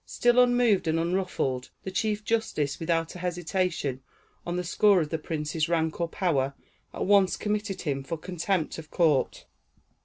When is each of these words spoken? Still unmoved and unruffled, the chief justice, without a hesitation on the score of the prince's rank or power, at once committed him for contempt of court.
Still 0.07 0.39
unmoved 0.39 0.87
and 0.87 0.99
unruffled, 0.99 1.69
the 1.83 1.91
chief 1.91 2.25
justice, 2.25 2.79
without 2.79 3.13
a 3.13 3.19
hesitation 3.19 4.01
on 4.47 4.55
the 4.55 4.63
score 4.63 4.99
of 4.99 5.09
the 5.11 5.19
prince's 5.19 5.69
rank 5.69 6.01
or 6.01 6.07
power, 6.07 6.55
at 6.91 7.05
once 7.05 7.37
committed 7.37 7.81
him 7.83 8.03
for 8.03 8.17
contempt 8.17 8.79
of 8.79 8.89
court. 8.89 9.45